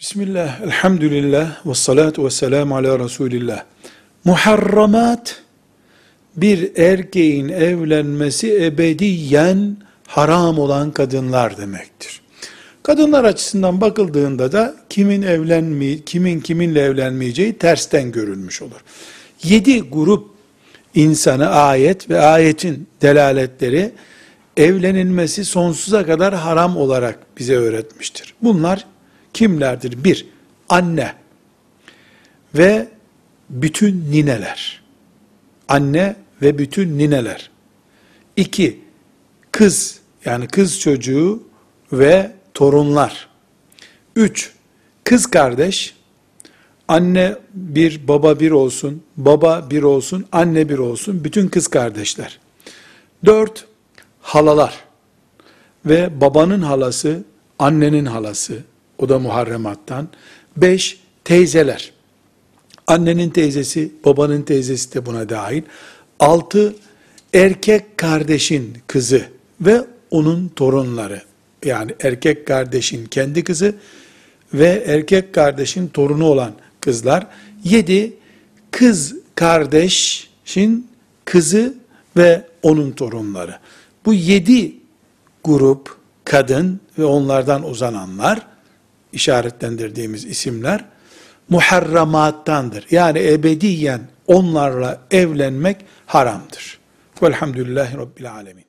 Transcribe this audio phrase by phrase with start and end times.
[0.00, 3.64] Bismillah, elhamdülillah, ve salatu ve selamu ala Resulillah.
[4.24, 5.42] Muharramat,
[6.36, 9.76] bir erkeğin evlenmesi ebediyen
[10.06, 12.20] haram olan kadınlar demektir.
[12.82, 18.80] Kadınlar açısından bakıldığında da kimin evlenme, kimin kiminle evlenmeyeceği tersten görülmüş olur.
[19.42, 20.30] Yedi grup
[20.94, 23.92] insanı ayet ve ayetin delaletleri
[24.56, 28.34] evlenilmesi sonsuza kadar haram olarak bize öğretmiştir.
[28.42, 28.86] Bunlar
[29.34, 30.04] kimlerdir?
[30.04, 30.26] Bir,
[30.68, 31.14] anne
[32.54, 32.88] ve
[33.50, 34.82] bütün nineler.
[35.68, 37.50] Anne ve bütün nineler.
[38.36, 38.80] İki,
[39.52, 41.42] kız yani kız çocuğu
[41.92, 43.28] ve torunlar.
[44.16, 44.52] Üç,
[45.04, 45.94] kız kardeş,
[46.88, 52.40] anne bir, baba bir olsun, baba bir olsun, anne bir olsun, bütün kız kardeşler.
[53.24, 53.66] Dört,
[54.20, 54.84] halalar
[55.86, 57.24] ve babanın halası,
[57.58, 58.62] annenin halası,
[58.98, 60.08] o da muharremattan.
[60.56, 61.92] Beş, teyzeler.
[62.86, 65.62] Annenin teyzesi, babanın teyzesi de buna dahil.
[66.20, 66.74] Altı,
[67.34, 69.24] erkek kardeşin kızı
[69.60, 71.22] ve onun torunları.
[71.64, 73.74] Yani erkek kardeşin kendi kızı
[74.54, 77.26] ve erkek kardeşin torunu olan kızlar.
[77.64, 78.12] Yedi,
[78.70, 80.88] kız kardeşin
[81.24, 81.74] kızı
[82.16, 83.58] ve onun torunları.
[84.06, 84.76] Bu yedi
[85.44, 88.46] grup kadın ve onlardan uzananlar,
[89.14, 90.84] işaretlendirdiğimiz isimler,
[91.48, 92.86] muharramattandır.
[92.90, 95.76] Yani ebediyen onlarla evlenmek
[96.06, 96.78] haramdır.
[97.22, 98.64] Velhamdülillahi Rabbil Alemin.